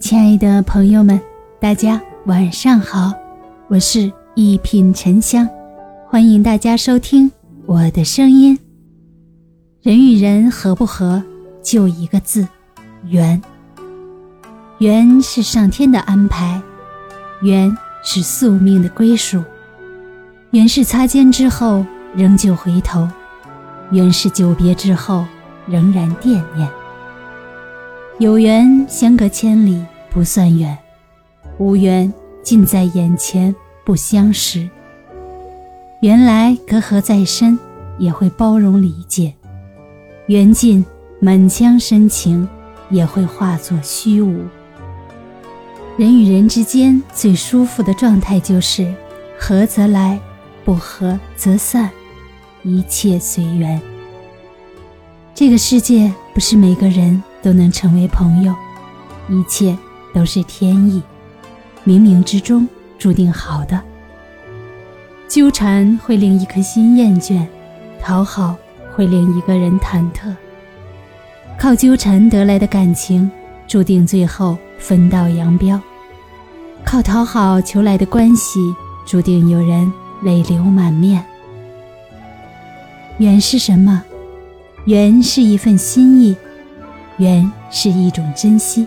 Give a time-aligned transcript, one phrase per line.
[0.00, 1.20] 亲爱的朋友们，
[1.60, 3.12] 大家晚上好，
[3.66, 5.46] 我是一品沉香，
[6.06, 7.30] 欢迎大家收听
[7.66, 8.56] 我的声音。
[9.82, 11.20] 人与人合不合，
[11.64, 12.46] 就一个字，
[13.08, 13.42] 缘。
[14.78, 16.62] 缘是上天的安排，
[17.42, 19.42] 缘是宿命的归属，
[20.52, 21.84] 缘是擦肩之后
[22.14, 23.06] 仍旧回头，
[23.90, 25.26] 缘是久别之后
[25.66, 26.70] 仍然惦念。
[28.18, 29.80] 有缘相隔千里
[30.10, 30.76] 不算远，
[31.56, 34.68] 无缘近在眼前不相识。
[36.02, 37.56] 缘来隔阂再深
[37.96, 39.32] 也会包容理解，
[40.26, 40.84] 缘尽
[41.20, 42.48] 满腔深情
[42.90, 44.44] 也会化作虚无。
[45.96, 48.92] 人与人之间最舒服的状态就是
[49.38, 50.18] 合则来，
[50.64, 51.88] 不合则散，
[52.64, 53.80] 一切随缘。
[55.36, 57.22] 这个世界不是每个人。
[57.42, 58.54] 都能成为朋友，
[59.28, 59.76] 一切
[60.12, 61.02] 都是天意，
[61.86, 63.80] 冥冥之中注定好的。
[65.28, 67.46] 纠缠会令一颗心厌倦，
[68.00, 68.56] 讨好
[68.94, 70.34] 会令一个人忐忑。
[71.58, 73.30] 靠纠缠得来的感情，
[73.66, 75.78] 注定最后分道扬镳；
[76.84, 78.60] 靠讨好求来的关系，
[79.06, 81.24] 注定有人泪流满面。
[83.18, 84.02] 缘是什么？
[84.86, 86.36] 缘是一份心意。
[87.18, 88.86] 缘是一种珍惜，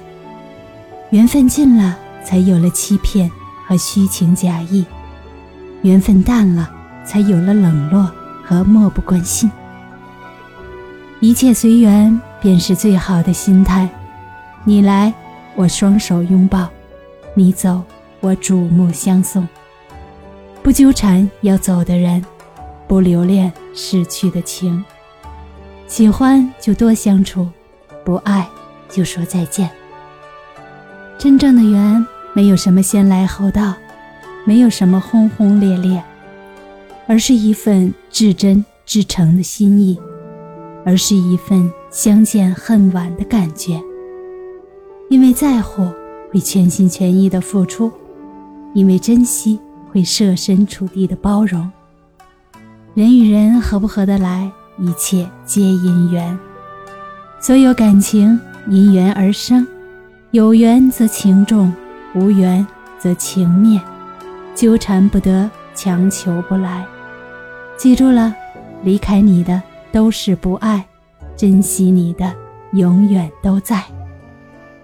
[1.11, 3.29] 缘分尽了，才有了欺骗
[3.67, 4.83] 和虚情假意；
[5.83, 6.69] 缘分淡了，
[7.05, 8.11] 才有了冷落
[8.43, 9.51] 和漠不关心。
[11.19, 13.88] 一切随缘，便是最好的心态。
[14.63, 15.13] 你来，
[15.55, 16.67] 我双手拥抱；
[17.35, 17.83] 你走，
[18.21, 19.47] 我瞩目相送。
[20.63, 22.23] 不纠缠要走的人，
[22.88, 24.83] 不留恋逝去的情。
[25.88, 27.49] 喜欢就多相处。
[28.03, 28.47] 不爱
[28.89, 29.69] 就说再见。
[31.17, 33.73] 真正的缘，没有什么先来后到，
[34.45, 36.03] 没有什么轰轰烈烈，
[37.07, 40.00] 而是一份至真至诚的心意，
[40.84, 43.79] 而是一份相见恨晚的感觉。
[45.09, 45.88] 因为在乎，
[46.31, 47.91] 会全心全意的付出；
[48.73, 49.59] 因为珍惜，
[49.91, 51.69] 会设身处地的包容。
[52.94, 56.38] 人与人合不合得来，一切皆因缘。
[57.41, 59.66] 所有感情因缘而生，
[60.29, 61.74] 有缘则情重，
[62.13, 62.66] 无缘
[63.00, 63.81] 则情灭。
[64.53, 66.85] 纠缠不得，强求不来。
[67.75, 68.31] 记住了，
[68.84, 69.59] 离开你的
[69.91, 70.85] 都是不爱，
[71.35, 72.31] 珍惜你的
[72.74, 73.84] 永远都在。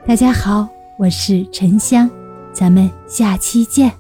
[0.08, 0.68] 大家好，
[0.98, 2.10] 我是沉香，
[2.52, 3.92] 咱们下期见。